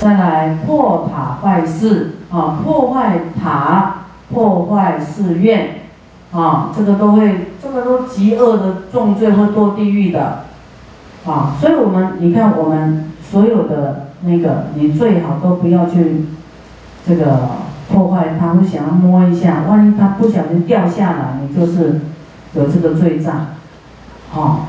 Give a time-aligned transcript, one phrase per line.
[0.00, 5.80] 再来破塔坏寺啊，破坏塔，破坏寺院
[6.32, 10.44] 啊，这个都会，这个都极恶的重罪，会堕地狱的
[11.26, 11.56] 啊。
[11.60, 16.26] 所以我们你看，我们所有的那个，你最好都不要去
[17.04, 17.48] 这个
[17.92, 22.02] 破坏它，会想要摸一下，万一它不小心掉下来，你就是
[22.54, 23.46] 有这个罪障，
[24.30, 24.66] 好，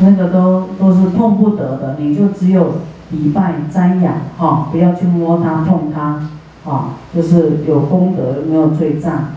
[0.00, 2.78] 那个都都是碰不得的，你就只有。
[3.12, 6.28] 礼拜瞻仰，哈，不要去摸它、碰它，
[6.68, 9.32] 啊，就是有功德没有罪障。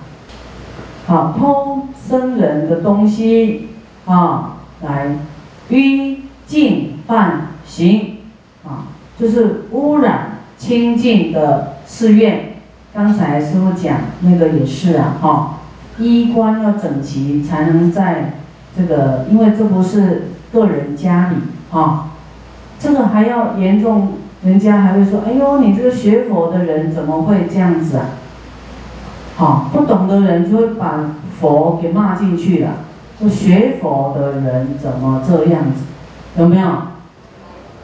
[1.05, 3.69] 好，偷生人的东西，
[4.05, 5.17] 啊，来
[5.69, 8.17] 淤净犯行，
[8.63, 8.87] 啊，
[9.19, 12.53] 就是污染清净的寺院。
[12.93, 15.59] 刚才师傅讲那个也是啊，哈，
[15.99, 18.35] 衣冠要整齐才能在
[18.75, 21.35] 这个，因为这不是个人家里，
[21.77, 22.11] 啊。
[22.79, 28.05] 这个还要严重，人家还会说：“哎呦，你这个学佛的人怎么会这样子啊？”
[29.37, 32.71] 好，不懂的人就会把佛给骂进去了。
[33.19, 35.85] 说学佛的人怎么这样子？
[36.37, 36.67] 有没有？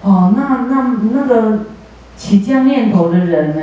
[0.03, 1.59] 哦，那那那个
[2.15, 3.61] 起这样念头的人呢？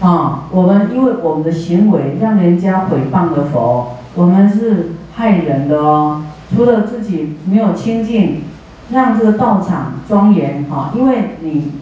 [0.00, 6.22] 啊，我们因为我们的行为让人家毁谤了佛，我们是害人的哦。
[6.54, 8.42] 除了自己没有清净。
[8.90, 11.72] 让这个道场庄严哈，因为你，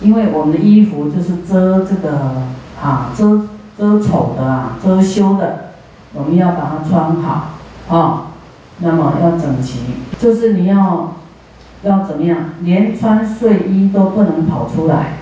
[0.00, 2.42] 因为我们的衣服就是遮这个
[2.82, 5.70] 啊，遮遮丑的啊，遮羞的，
[6.12, 7.52] 我们要把它穿好
[7.88, 8.26] 啊。
[8.82, 9.80] 那么要整齐，
[10.18, 11.14] 就是你要
[11.82, 15.18] 要怎么样，连穿睡衣都不能跑出来。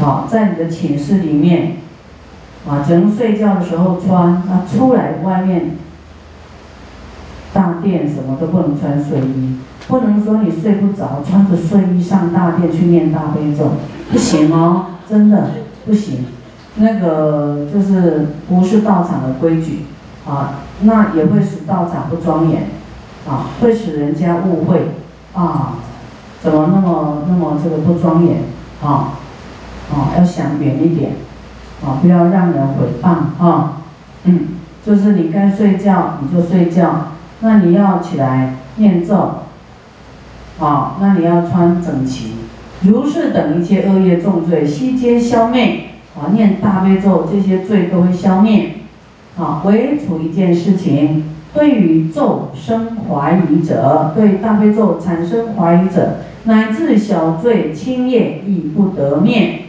[0.00, 1.76] 好，在你的寝室里面
[2.68, 5.76] 啊，只能睡觉的时候穿，啊，出来外面。
[7.52, 9.56] 大殿什么都不能穿睡衣，
[9.88, 13.72] 不能说你睡不着，穿着睡衣上大殿去念大悲咒，
[14.12, 15.50] 不行哦，真的
[15.84, 16.26] 不行。
[16.76, 19.86] 那个就是不是道场的规矩
[20.24, 22.68] 啊，那也会使道场不庄严
[23.28, 24.92] 啊，会使人家误会
[25.34, 25.74] 啊，
[26.40, 28.44] 怎么那么那么这个不庄严
[28.82, 29.18] 啊？
[29.92, 31.14] 啊，要想远一点
[31.84, 33.82] 啊，不要让人毁谤啊。
[34.24, 34.40] 嗯，
[34.86, 37.06] 就是你该睡觉你就睡觉。
[37.40, 39.14] 那你要起来念咒，
[40.58, 42.32] 啊，那你要穿整齐，
[42.82, 45.84] 如是等一切恶业重罪悉皆消灭，
[46.14, 48.72] 啊，念大悲咒这些罪都会消灭，
[49.38, 51.24] 啊，唯除一件事情，
[51.54, 59.60] 对于咒生怀疑者，对大悲咒产生怀疑者，乃至小罪轻业亦不得灭，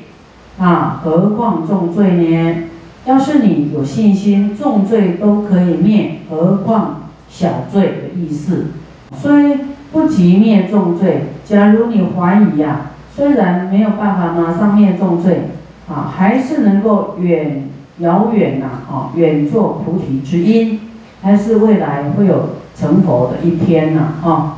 [0.59, 2.63] 啊，何况重罪呢？
[3.05, 7.00] 要是你有信心，重罪都可以灭，何况？
[7.31, 8.67] 小罪的意思，
[9.15, 9.57] 虽
[9.91, 11.27] 不及灭重罪。
[11.45, 15.49] 假如你怀疑呀，虽然没有办法马上灭重罪，
[15.89, 17.69] 啊，还是能够远
[17.99, 20.79] 遥远呐，啊，远作菩提之因，
[21.21, 24.57] 还是未来会有成佛的一天呐，啊。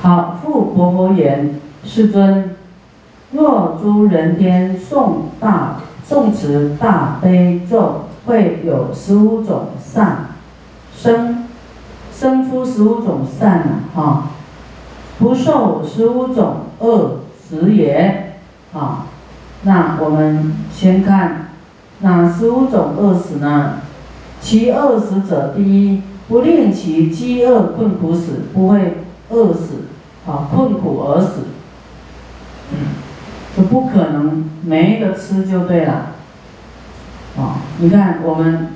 [0.00, 2.56] 好，复佛佛言：世尊，
[3.32, 10.26] 若诸人天诵大诵持大悲咒，会有十五种善
[10.94, 11.44] 生。
[12.16, 14.22] 生出十五种善啊，哈，
[15.18, 18.36] 不受十五种恶死也，
[18.72, 19.06] 啊，
[19.62, 21.48] 那我们先看
[22.00, 23.80] 哪十五种恶死呢？
[24.40, 28.98] 其恶死者，第一，不令其饥饿困苦死，不会
[29.30, 29.86] 饿死，
[30.26, 31.44] 啊，困苦而死，
[32.70, 32.76] 嗯，
[33.56, 36.10] 就不可能没得吃就对了，
[37.38, 38.68] 啊，你看我们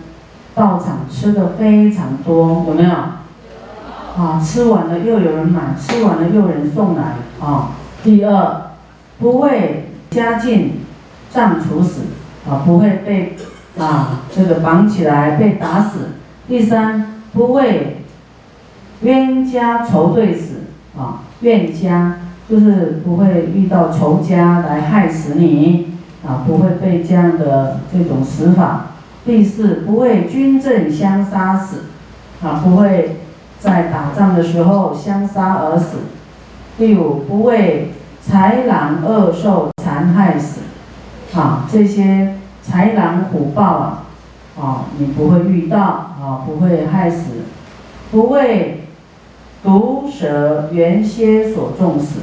[0.54, 2.90] 道场吃的非常多，有没有？
[4.18, 7.70] 啊，吃完了又有人买，吃完了又有人送来啊。
[8.02, 8.72] 第二，
[9.20, 10.80] 不会家境
[11.32, 12.06] 杖处死
[12.44, 13.36] 啊，不会被
[13.78, 16.16] 啊这个绑起来被打死。
[16.48, 18.02] 第三，不会
[19.02, 20.62] 冤家仇对死
[20.98, 22.16] 啊，冤家
[22.50, 25.94] 就是不会遇到仇家来害死你
[26.26, 28.86] 啊，不会被这样的这种死法。
[29.24, 31.84] 第四，不会军阵相杀死
[32.42, 33.17] 啊，不会。
[33.60, 35.98] 在打仗的时候相杀而死。
[36.76, 37.92] 第五，不为
[38.30, 40.60] 豺狼恶兽残害死。
[41.34, 44.04] 啊，这些豺狼虎豹啊，
[44.60, 47.32] 啊，你不会遇到啊，不会害死。
[48.10, 48.84] 不为
[49.62, 52.20] 毒蛇原蝎所中死。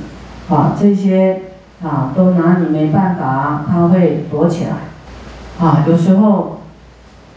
[0.49, 1.41] 啊，这些
[1.83, 5.65] 啊都拿你没办法，它会躲起来。
[5.65, 6.61] 啊，有时候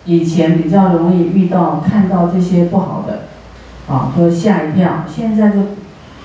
[0.05, 3.21] 以前比较容易遇到看到这些不好的。
[3.88, 5.05] 啊，都吓一跳。
[5.08, 5.58] 现在就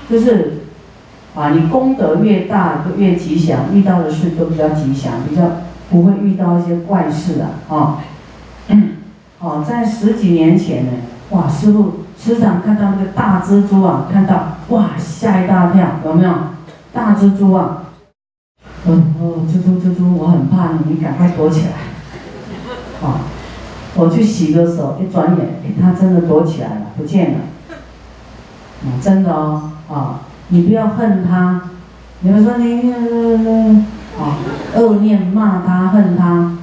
[0.09, 0.59] 就是
[1.35, 5.43] 啊，你功德越大就越吉祥，遇到的事都比较吉祥，比较
[5.89, 7.99] 不会遇到一些怪事啊，啊，
[9.39, 10.91] 哦，在十几年前呢，
[11.31, 16.33] 哇，师傅时常看到那个大蜘蛛啊，看到哇吓一大跳，有没有？
[16.93, 17.83] 大蜘蛛啊，
[18.85, 23.21] 嗯哦，蜘蛛蜘蛛，我很怕你，你赶快躲起来，啊，
[23.95, 27.39] 我去洗个手，一转眼，哎，它真的躲起来了，不见了，
[29.01, 30.21] 真的哦，啊。
[30.49, 31.69] 你不要恨他，
[32.19, 32.91] 你们说你
[34.19, 34.37] 啊，
[34.75, 36.57] 恶念骂他恨他，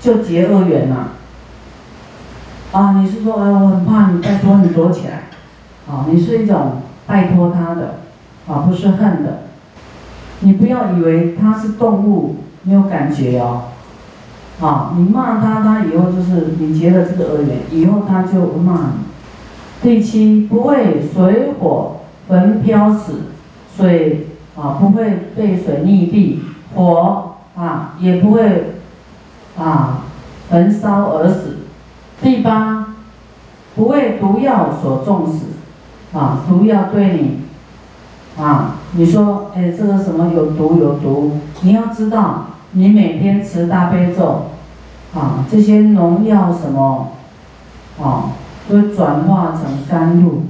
[0.00, 1.12] 就结恶缘了。
[2.72, 5.24] 啊，你是说，哎，我很怕你，拜托你躲起来。
[5.88, 8.00] 啊，你是一种拜托他的，
[8.48, 9.42] 啊，不是恨的。
[10.40, 13.64] 你不要以为他是动物，没有感觉哦。
[14.60, 19.06] 啊，你骂他，他以后就是你结了这个恶缘，以后他就骂你。
[19.82, 21.96] 第七，不会水火
[22.28, 23.12] 焚飘死。
[23.76, 26.38] 水啊不会被水溺毙，
[26.74, 28.78] 火啊也不会
[29.58, 30.04] 啊
[30.48, 31.58] 焚烧而死。
[32.22, 32.94] 第八，
[33.74, 35.48] 不为毒药所重死，
[36.18, 37.40] 啊毒药对你
[38.42, 42.46] 啊你说哎这个什么有毒有毒，你要知道
[42.78, 44.50] 你每天持大悲咒
[45.14, 47.14] 啊这些农药什么
[47.98, 48.32] 啊
[48.68, 50.42] 会转化成甘露，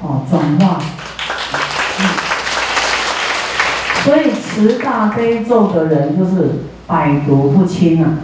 [0.00, 0.80] 啊转化。
[4.04, 8.18] 所以持大悲咒的人就是百毒不侵啊，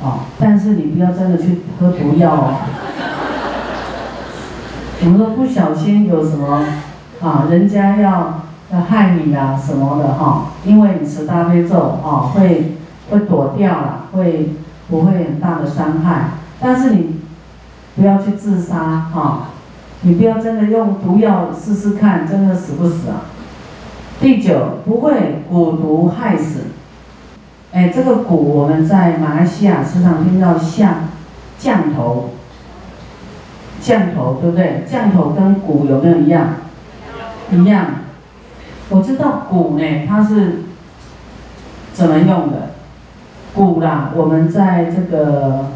[0.00, 0.18] 啊！
[0.38, 2.56] 但是你不要真的去喝毒药哦。
[5.00, 6.64] 我们说不小心有什么
[7.20, 12.76] 啊，人家要要害你啊什么的哈，因为你持大悲咒啊，会
[13.10, 14.54] 会躲掉了，会
[14.88, 16.30] 不会很大的伤害？
[16.60, 17.20] 但是你
[17.96, 19.48] 不要去自杀哈，
[20.00, 23.22] 你不要真的用毒药试试看，真的死不死啊？
[24.20, 26.60] 第九，不会蛊毒害死。
[27.72, 31.08] 哎，这个蛊我们在马来西亚时常听到像
[31.58, 32.30] 降头，
[33.80, 34.84] 降头对不对？
[34.88, 36.48] 降头跟蛊有没有一样？
[37.50, 37.86] 一样。
[38.90, 40.62] 我知道蛊呢，它是
[41.92, 42.70] 怎么用的？
[43.56, 45.66] 蛊啦，我们在这个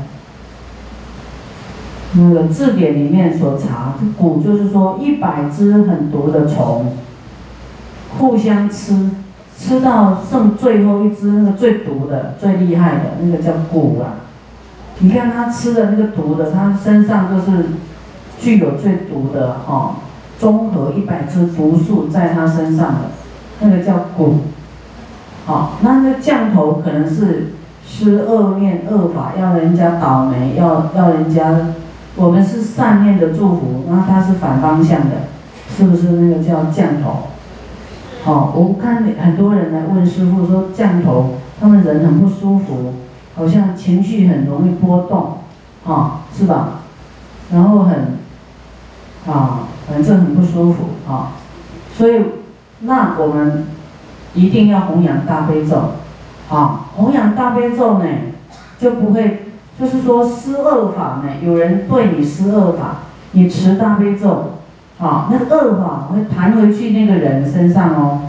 [2.12, 6.96] 那个字典里面所查，蛊就是说一百只很毒的虫。
[8.18, 9.10] 互相吃，
[9.56, 14.24] 吃到剩最后一只那个最毒的、最厉害的那个叫蛊啊！
[15.00, 17.66] 你看他吃的那个毒的，他身上就是
[18.40, 19.96] 具有最毒的哈，
[20.38, 23.10] 综合一百只毒素在他身上的，
[23.60, 24.34] 那个叫蛊。
[25.46, 27.54] 好，那那个降头可能是
[27.86, 31.74] 施恶念恶法，要人家倒霉，要要人家，
[32.16, 35.16] 我们是善念的祝福，那他是反方向的，
[35.74, 37.28] 是不是那个叫降头？
[38.24, 42.92] 哦，我看很多人来问师傅说降头，他们人很不舒服，
[43.34, 45.38] 好像情绪很容易波动，
[45.86, 46.80] 啊，是吧？
[47.50, 48.18] 然后很，
[49.26, 51.32] 啊，反正很不舒服啊，
[51.96, 52.22] 所以
[52.80, 53.66] 那我们
[54.34, 55.94] 一定要弘扬大悲咒，
[56.50, 58.04] 啊，弘扬大悲咒呢，
[58.78, 59.46] 就不会，
[59.80, 62.96] 就是说施恶法呢，有人对你施恶法，
[63.32, 64.52] 你持大悲咒。
[64.98, 68.22] 好，那个恶法会弹回去那个人身上哦，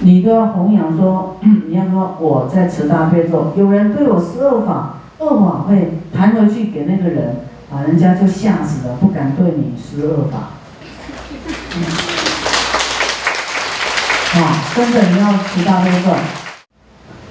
[0.00, 7.36] 你都要弘扬说， 你要说我在持大悲咒，有人对我施恶法，恶法会弹回去给那个人，
[7.72, 10.50] 啊，人家就吓死了，不敢对你施恶法。
[14.34, 16.10] 啊，真的你要持大悲咒，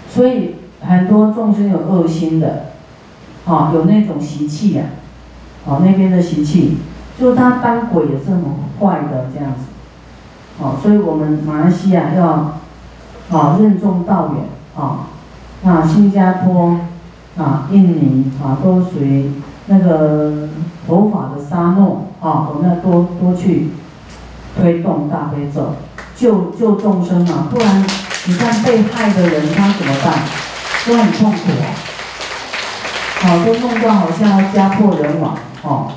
[0.09, 2.71] 所以很多众生有恶心的，
[3.45, 4.83] 啊，有那种习气呀，
[5.67, 6.77] 啊，那边的习气。
[7.19, 8.43] 就他当鬼也是很
[8.79, 9.65] 坏的这样子，
[10.57, 12.57] 好，所以我们马来西亚要，
[13.31, 14.45] 啊任重道远
[14.75, 15.09] 啊，
[15.61, 16.79] 那新加坡
[17.37, 19.31] 啊、印尼啊都属于
[19.67, 20.49] 那个
[20.87, 23.69] 佛法的沙漠啊，我们要多多去
[24.59, 25.75] 推动大悲咒，
[26.15, 27.85] 救救众生啊，不然
[28.25, 30.13] 你看被害的人他怎么办？
[30.85, 31.65] 都很痛苦啊，
[33.21, 35.91] 好，都弄到好像要家破人亡哦。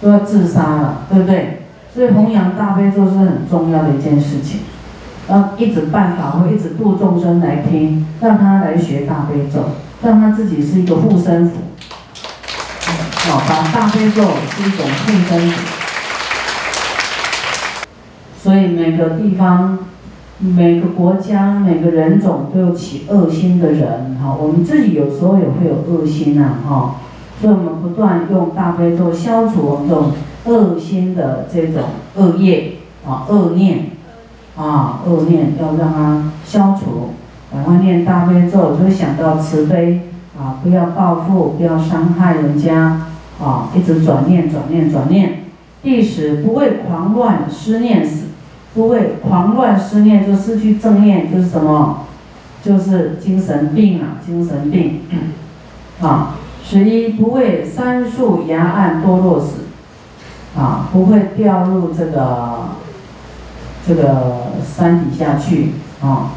[0.00, 1.62] 都要自杀了，对不对？
[1.94, 4.62] 所以弘扬大悲咒是很重要的一件事情，
[5.28, 9.68] 要一直办法会，一直度众生来听，让他来学大悲咒，
[10.02, 11.58] 让他自己是一个护身符。
[13.30, 14.22] 好，把大悲咒
[14.56, 15.81] 是一种护身符。
[18.42, 19.78] 所以每个地方、
[20.40, 26.96] 每个国家、每个人种都有起恶心的人，哈，我们自己有时候也会有恶心呐，哈。
[27.40, 30.10] 所以我们不断用大悲咒消除我们这种
[30.46, 31.82] 恶心的这种
[32.16, 32.74] 恶业
[33.06, 33.90] 啊恶念
[34.56, 37.10] 啊，恶念要让它消除，
[37.52, 43.06] 赶快念大悲咒，就会想到慈悲啊，不要报复，不要伤害人家
[43.40, 45.44] 啊，一直转念转念转念。
[45.82, 48.26] 第十，不为狂乱思念死，
[48.74, 52.06] 不会狂乱失念就失去正念，就是什么？
[52.62, 55.00] 就是精神病啊，精神病
[56.00, 56.36] 啊。
[56.64, 59.64] 十一，不会“三树崖岸堕落死，
[60.56, 62.68] 啊，不会掉入这个
[63.86, 66.30] 这个山底下去啊。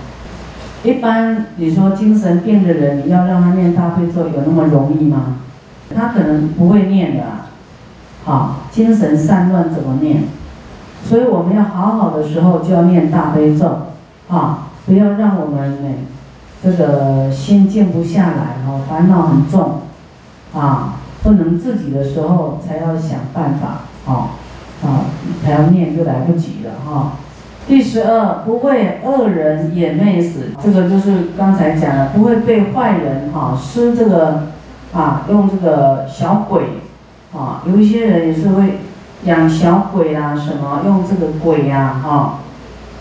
[0.83, 5.37] 一般你说精神病的人，你要让他念大悲咒，有那么容易吗？
[5.95, 7.23] 他可能不会念的。
[8.25, 10.23] 好，精神散乱怎么念？
[11.07, 13.67] 所以我们要好好的时候就要念大悲咒，
[14.27, 15.89] 啊，不要让我们呢
[16.63, 19.81] 这个心静不下来，哦，烦恼很重，
[20.55, 24.33] 啊，不能自己的时候才要想办法，啊，
[24.83, 25.05] 啊，
[25.43, 27.11] 才要念就来不及了，哈。
[27.67, 34.47] 第十二，不会恶人眼媚死，这个就是刚才讲的，不会被坏人哈施这个，
[34.91, 36.63] 啊，用这个小鬼。
[37.37, 38.79] 啊，有一些人也是会
[39.25, 42.39] 养小鬼啦，什么用这个鬼呀，哈，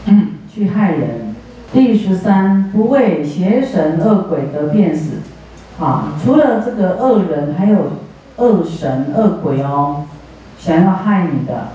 [0.07, 1.35] 嗯去害人。
[1.73, 5.19] 第十三，不畏邪神恶鬼得便死。
[5.78, 7.90] 啊，除了这个恶人，还有
[8.37, 10.04] 恶神恶鬼哦，
[10.59, 11.69] 想要害你的，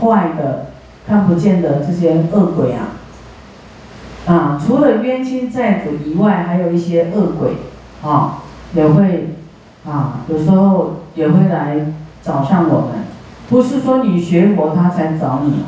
[0.00, 0.66] 坏的，
[1.06, 2.98] 看不见的这些恶鬼啊。
[4.26, 7.52] 啊，除了冤亲债主以外，还有一些恶鬼，
[8.02, 8.38] 啊，
[8.74, 9.34] 也会，
[9.86, 11.92] 啊，有时候也会来。
[12.24, 13.01] 找上我们，
[13.52, 15.62] 不是说你学佛他才找你，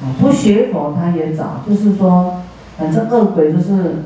[0.00, 2.42] 啊，不学佛他也找，就是说，
[2.78, 4.04] 反正恶鬼就是，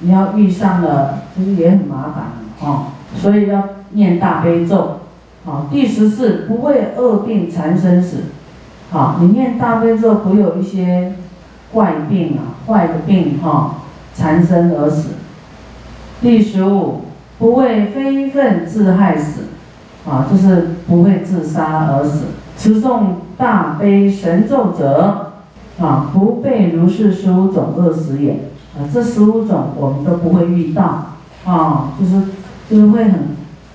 [0.00, 5.00] 你要遇上了，就是也很麻烦，啊，所以要念大悲咒，
[5.46, 8.24] 啊，第十四不为恶病缠身死，
[8.92, 11.14] 啊，你念大悲咒不有一些
[11.72, 13.76] 怪病啊，坏的病哈
[14.14, 15.14] 缠身而死，
[16.20, 17.06] 第十五
[17.38, 19.44] 不为非分自害死。
[20.06, 22.24] 啊，就是不会自杀而死。
[22.56, 23.04] 持诵
[23.36, 25.32] 大悲神咒者，
[25.80, 28.50] 啊，不被如是十五种恶死也。
[28.76, 31.06] 啊，这十五种我们都不会遇到。
[31.44, 32.22] 啊，就是
[32.70, 33.20] 就是会很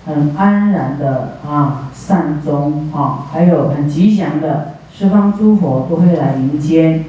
[0.05, 7.03] 很安然的啊，善终啊，还有很吉祥的，十方诸佛都会来迎接。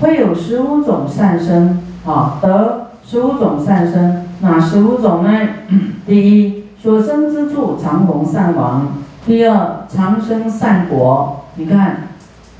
[0.00, 5.30] 会有十五种善生，啊，得十五种善生，哪十五种呢？
[6.06, 6.59] 第一。
[6.82, 8.88] 所生之处常逢善王。
[9.26, 11.44] 第二，长生善果。
[11.56, 12.08] 你看，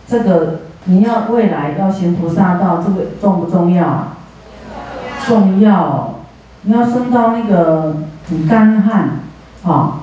[0.07, 4.09] 这个你要未来要行菩萨道，这个重不重要？
[5.27, 6.17] 重要。
[6.63, 7.97] 你要升到那个
[8.29, 9.21] 很干旱，
[9.65, 10.01] 啊，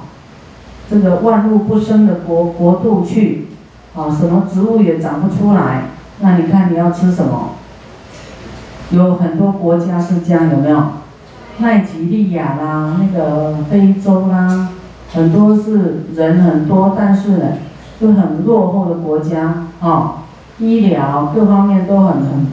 [0.90, 3.50] 这个万物不生的国国度去，
[3.96, 5.84] 啊，什么植物也长不出来。
[6.22, 7.50] 那你看你要吃什么？
[8.90, 10.84] 有很多国家是这样，有没有？
[11.60, 14.70] 奈及利亚啦，那个非洲啦，
[15.14, 17.46] 很多是人很多，但是呢，
[18.00, 20.24] 就很落后的国家啊，
[20.60, 22.48] 医疗各方面都很很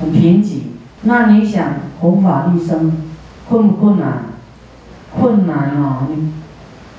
[0.00, 0.64] 很贫瘠。
[1.02, 1.68] 那你想
[2.00, 2.92] 弘法利生
[3.48, 4.24] 困不困难？
[5.18, 6.32] 困难哦，你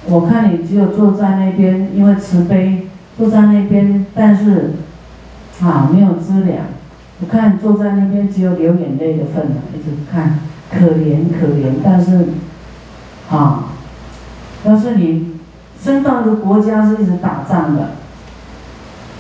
[0.05, 4.74] 我看你只有坐在那边，因为慈悲坐在那边，但是
[5.62, 6.65] 啊没有资粮。
[7.22, 10.39] 我看坐在那边只有流眼泪的份了，一直看。
[10.73, 12.29] 可怜可怜，但是，
[13.29, 13.65] 啊，
[14.63, 15.39] 但是你
[15.79, 17.91] 生到一个国家是一直打仗的，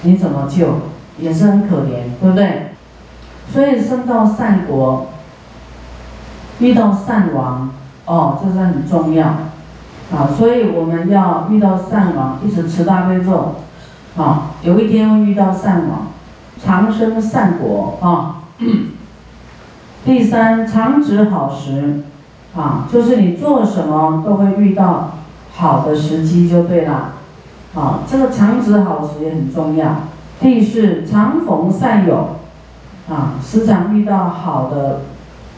[0.01, 0.75] 你怎么救？
[1.19, 2.73] 也是很可怜，对不对？
[3.51, 5.09] 所以生到善国，
[6.59, 7.69] 遇到善王，
[8.05, 13.57] 哦，这是很重要，啊，所以我们要遇到善王，一直持大悲咒，
[14.17, 16.07] 啊，有一天会遇到善王，
[16.63, 18.39] 长生善国，啊。
[20.05, 22.03] 第三，常值好时，
[22.55, 25.11] 啊，就是你做什么都会遇到
[25.53, 27.13] 好的时机就对了，
[27.73, 29.95] 啊，这个常值好时也很重要。
[30.41, 32.35] 第四，常逢善友，
[33.09, 35.03] 啊，时常遇到好的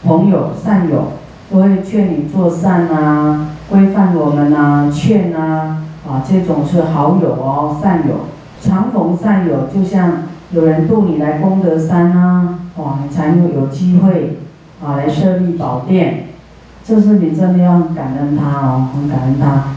[0.04, 1.14] 朋友善友，
[1.52, 8.28] 都会劝你做善啊，规范我们啊，劝啊，啊，这种是好友哦，善友。
[8.62, 12.60] 常逢善友，就像有人渡你来功德山啊。
[12.78, 14.40] 哇，你才能有机会
[14.84, 16.28] 啊来设立宝殿，
[16.84, 19.76] 这是你真的要感恩他哦，很感恩他。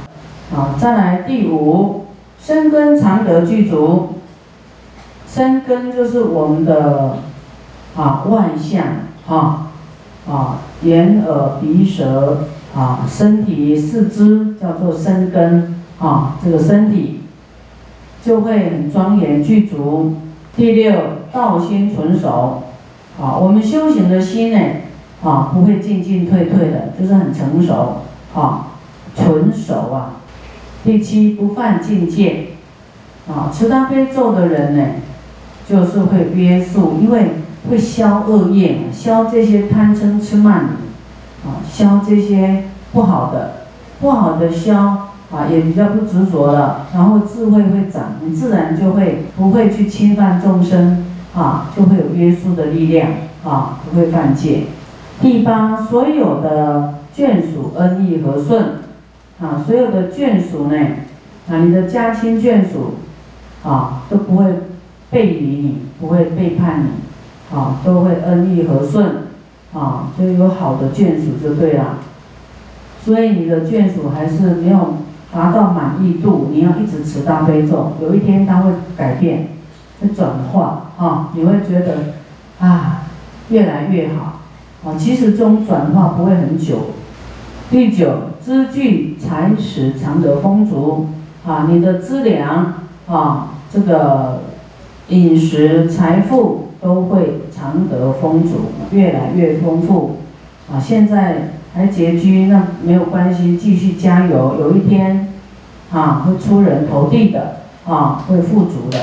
[0.51, 2.07] 好，再来第五，
[2.41, 4.15] 生根常德具足。
[5.29, 7.19] 生根就是我们的
[7.95, 8.85] 啊万象
[9.29, 9.71] 啊
[10.29, 17.21] 啊眼耳鼻舌啊身体四肢叫做生根啊，这个身体
[18.25, 20.17] 就会很庄严具足。
[20.57, 20.95] 第六，
[21.31, 22.65] 道心纯熟。
[23.21, 24.59] 啊，我们修行的心呢，
[25.23, 28.03] 啊，不会进进退退的，就是很成熟，
[28.35, 28.69] 啊，
[29.17, 30.17] 纯熟啊。
[30.85, 32.51] 第七，不犯境界，
[33.29, 34.85] 啊，持大悲咒的人呢，
[35.69, 37.33] 就是会约束，因为
[37.69, 40.77] 会消恶业，消这些贪嗔痴慢，
[41.45, 43.65] 啊，消这些不好的，
[44.01, 45.05] 不好的消。
[45.31, 51.05] 啊，也比较不执着了，然后智慧会长，你自然就会不会去侵犯众生，
[51.39, 53.11] 啊，就会有约束的力量，
[53.45, 54.65] 啊，不会犯戒。
[55.21, 58.65] 第八，所有的眷属恩义和顺，
[59.41, 60.77] 啊，所有的眷属呢，
[61.49, 62.95] 啊，你的家亲眷属，
[63.63, 64.47] 啊，都不会
[65.11, 69.29] 背离你，不会背叛你，啊，都会恩义和顺，
[69.73, 72.01] 啊，就有好的眷属就对了。
[73.05, 74.95] 所以你的眷属还是没有。
[75.31, 79.49] 达到满意度，你要一直持大悲咒，有一天它会改变，
[80.01, 82.15] 会转化啊，你会觉得
[82.61, 83.07] 啊
[83.51, 84.41] 越来越好
[84.85, 84.97] 啊。
[84.99, 86.91] 其实这种转化不会很久。
[87.71, 91.09] 第九，资具财食常得丰足
[91.47, 92.75] 啊，你的资粮
[93.09, 94.43] 啊，这个
[95.09, 100.19] 饮食财富都会常得丰足，越来越丰富
[100.73, 100.81] 啊。
[100.81, 101.51] 现在。
[101.75, 105.29] 还拮据，那没有关系，继续加油，有一天，
[105.93, 108.99] 啊，会出人头地的，啊，会富足的。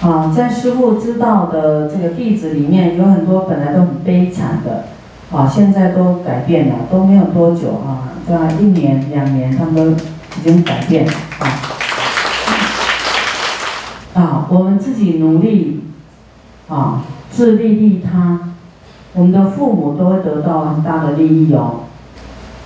[0.00, 4.84] 啊，在师父知道的这个弟子里面，有很多本来都很悲惨的，
[5.36, 9.96] 啊，现在都改变了，都没有多久啊，在一年两年，他们
[10.38, 11.06] 已经改变，
[11.38, 11.46] 啊，
[14.14, 15.84] 啊，我们自己努力，
[16.68, 17.04] 啊。
[17.30, 18.40] 自利利他，
[19.12, 21.82] 我们的父母都会得到很大的利益哦。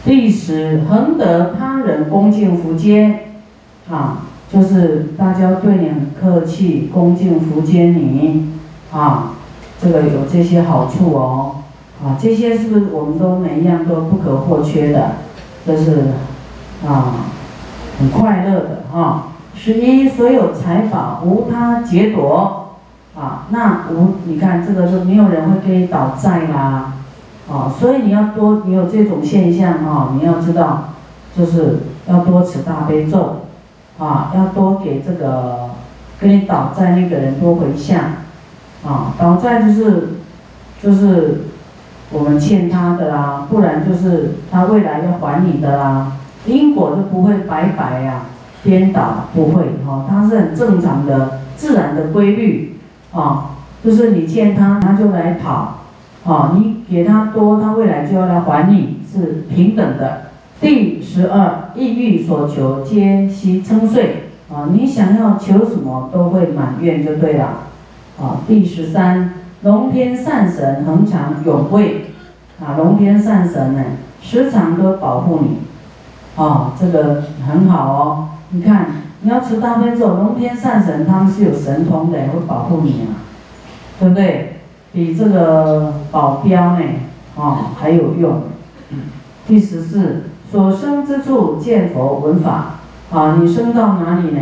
[0.03, 3.25] 第十，恒得他人恭敬福接，
[3.91, 8.50] 啊，就是大家对你很客气，恭敬福接你，
[8.92, 9.32] 啊，
[9.80, 11.56] 这个有这些好处哦，
[12.04, 15.12] 啊，这些是不是我们都每一样都不可或缺的？
[15.64, 16.09] 这是
[16.87, 17.14] 啊，
[17.98, 19.29] 很快乐的哈。
[19.55, 22.59] 十一，所有财宝无他劫夺。
[23.14, 26.94] 啊，那无你看这个是没有人会给你倒债啦，
[27.46, 30.94] 啊，所以你要多你有这种现象哈，你要知道，
[31.37, 33.41] 就是要多持大悲咒，
[33.98, 35.70] 啊，要多给这个
[36.18, 38.00] 跟你倒债那个人多回向，
[38.85, 40.09] 啊，倒债就是
[40.83, 41.42] 就是
[42.11, 46.12] 我们欠他的啦，不然就是他未来要还你的啦，
[46.46, 48.22] 因果就不会白白呀
[48.64, 52.68] 颠倒，不会哈，它是很正常的自然的规律。
[53.12, 55.81] 啊，就是你欠他，他就来讨，
[56.24, 60.21] 啊，你给他多，他未来就要来还你，是平等的。
[60.62, 67.64] 第十二，意欲所求皆悉称遂，啊，你想要求什么都会满愿就对了。
[68.16, 72.12] 啊，第十三，龙天善神恒常永贵，
[72.61, 73.83] 啊，龙天善神呢，
[74.22, 75.57] 时常都保护你，
[76.40, 78.87] 啊，这个很好哦，你看。
[79.25, 83.22] 你要持大悲咒，龙天善神他们是有神通的，会保护你啊，
[83.98, 84.61] 对不对？
[84.92, 86.83] 比这个保镖呢，
[87.37, 88.42] 啊还有用。
[89.46, 92.75] 第十四，所生之处见佛闻法，
[93.11, 94.41] 啊，你生到哪里呢？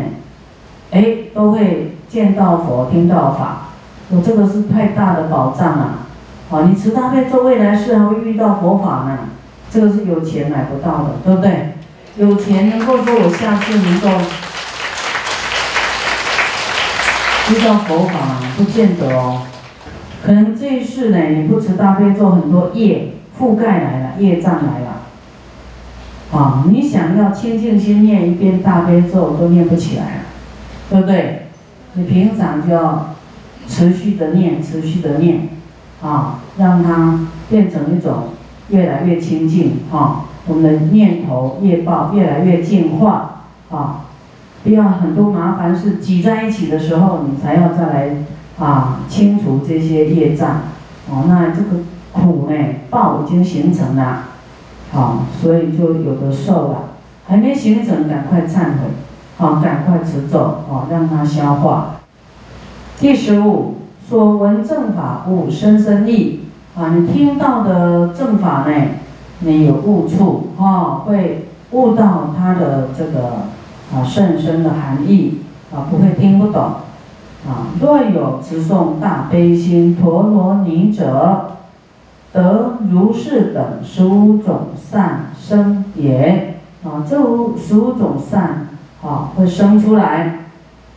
[0.90, 3.68] 哎，都会见到佛，听到法，
[4.08, 5.98] 我这个是太大的保障了。
[6.50, 9.18] 啊，你持大悲咒，未来世还会遇到佛法呢，
[9.70, 11.74] 这个是有钱买不到的，对不对？
[12.16, 14.08] 有钱能够说我下次能够。
[17.52, 18.14] 遇到佛法
[18.56, 19.42] 不见得哦，
[20.24, 25.02] 可能这一世呢，你不持大悲咒，很多业覆盖来了，业障来了，
[26.32, 30.22] 啊，你想要清净心念一遍大悲咒都念不起来，
[30.88, 31.46] 对不对？
[31.94, 33.14] 你平常就要
[33.66, 35.48] 持续的念，持续的念，
[36.02, 38.28] 啊，让它变成一种
[38.68, 44.04] 越来越清净，啊，我们的念头业报越来越净化，啊。
[44.62, 48.10] 不要很多麻烦事挤在一起的时候，你才要再来
[48.58, 50.60] 啊清除这些业障，
[51.08, 52.56] 哦，那这个苦呢
[52.90, 54.24] 报已经形成了，
[54.92, 56.76] 好，所以就有的受了，
[57.26, 58.90] 还没形成赶快忏悔，
[59.36, 61.96] 好，赶快持咒，哦，让它消化。
[62.98, 63.76] 第十五，
[64.08, 66.40] 所闻正法悟深深意，
[66.76, 68.72] 啊，你听到的正法呢，
[69.40, 73.50] 你有悟处，啊，会悟到它的这个。
[73.92, 75.40] 啊，甚深的含义
[75.74, 76.62] 啊，不会听不懂
[77.44, 77.74] 啊。
[77.80, 81.56] 若有持诵大悲心陀罗尼者，
[82.32, 87.04] 得如是等十五种善生也啊。
[87.08, 88.68] 这五十五种善
[89.02, 90.46] 啊，会生出来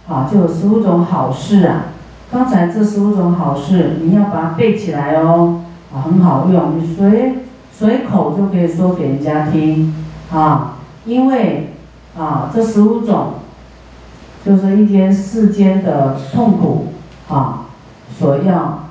[0.07, 1.85] 啊，就有十五种好事啊。
[2.31, 5.61] 刚才这十五种好事，你要把它背起来哦，
[5.93, 7.35] 啊，很好用，你随
[7.71, 9.93] 随口就可以说给人家听，
[10.31, 11.73] 啊，因为
[12.17, 13.33] 啊，这十五种
[14.45, 16.87] 就是一些世间的痛苦
[17.29, 17.65] 啊，
[18.17, 18.82] 所要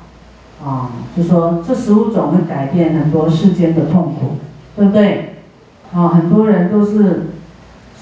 [0.64, 4.36] 啊，就说这十五种会改变很多世间的痛苦，
[4.76, 5.36] 对不对？
[5.94, 7.30] 啊，很多人都是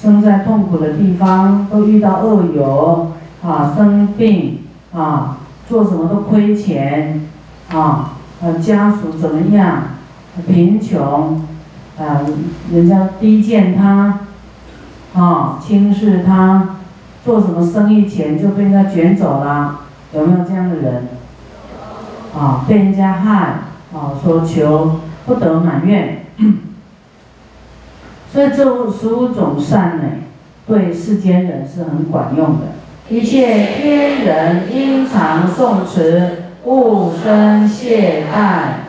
[0.01, 4.57] 生在痛苦的地方，都遇到恶友啊，生病。
[4.93, 7.29] 啊，做什么都亏钱，
[7.73, 9.83] 啊，呃，家属怎么样，
[10.49, 11.47] 贫穷，
[11.97, 12.27] 啊，
[12.73, 14.19] 人家低贱他，
[15.15, 16.71] 啊，轻视他，
[17.25, 21.07] 做什么生意钱就被人家卷走了，有没有这样的人？
[22.37, 23.35] 啊，被人家害，
[23.93, 26.27] 啊，所求不得满愿，
[28.33, 30.05] 所以这十五种善呢，
[30.67, 32.67] 对世间人是很管用的。
[33.09, 38.87] 一切天人应常诵持，勿生懈怠。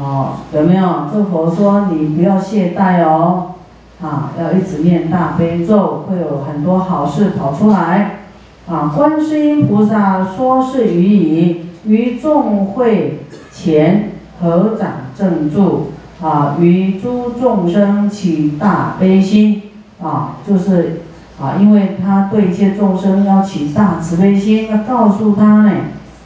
[0.00, 1.06] 哦，有没有？
[1.12, 3.52] 这佛说你不要懈怠哦，
[4.00, 8.20] 啊，要一直念大悲咒，会有很多好事跑出来。
[8.66, 13.20] 啊，观世音菩萨说是于以于众会
[13.52, 15.92] 前合掌正住，
[16.22, 19.62] 啊，于诸众生起大悲心，
[20.02, 21.02] 啊，就是。
[21.40, 25.72] 啊，因为他对一切众生要起大慈悲心，要告诉他呢，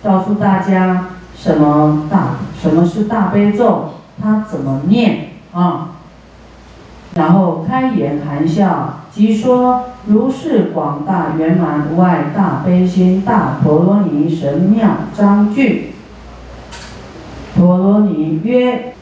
[0.02, 5.92] 告诉大家什么大，什么是大悲咒，他怎么念啊？
[7.14, 15.94] 然后开颜含笑，即说如是广大圆满无碍大悲心，大陀罗尼神妙章句。
[17.56, 18.94] 陀罗尼曰：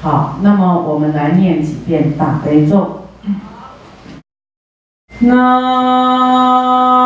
[0.00, 3.02] 好，那么我们来念几遍大悲咒。
[5.20, 7.01] 那。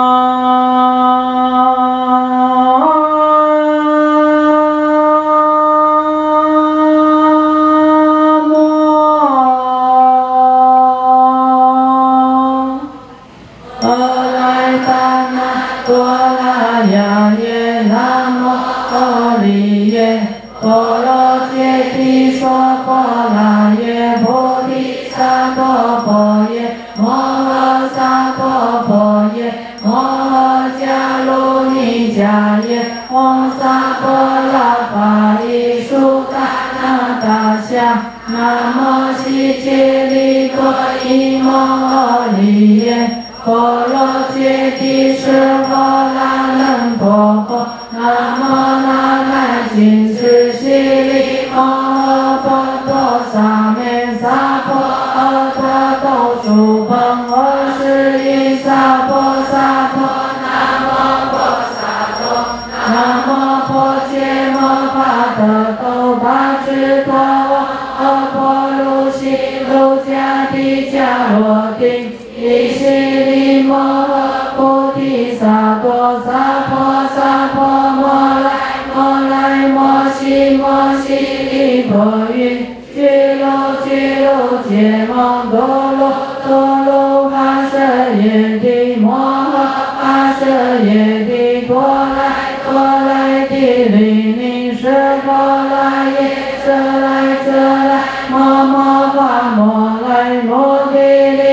[100.67, 101.46] Amen.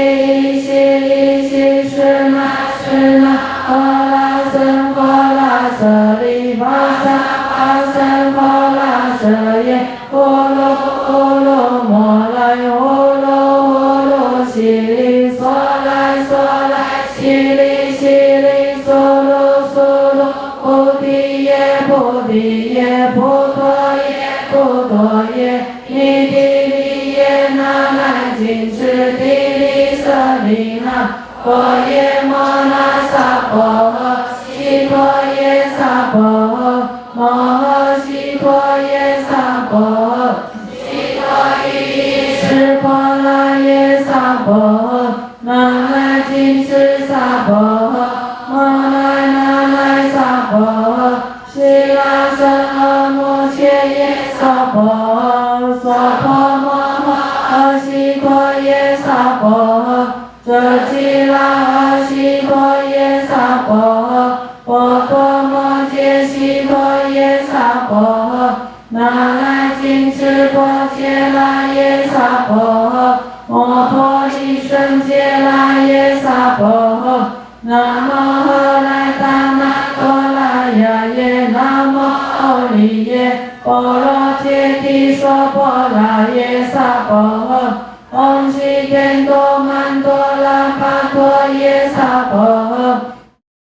[46.46, 47.93] 无阿